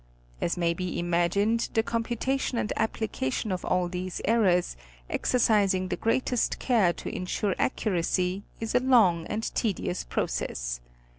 As 0.41 0.57
may 0.57 0.73
be 0.73 0.97
imagined 0.97 1.69
the 1.75 1.83
computation 1.83 2.57
and 2.57 2.73
application 2.75 3.51
of 3.51 3.63
all 3.63 3.87
these 3.87 4.19
errors, 4.25 4.75
exercising 5.11 5.89
the 5.89 5.95
greatest 5.95 6.57
care 6.57 6.91
to 6.93 7.11
msure 7.11 7.53
accuracy 7.59 8.41
is 8.59 8.73
a 8.73 8.79
long 8.79 9.27
and 9.27 9.43
tedious 9.53 10.03
process. 10.03 10.79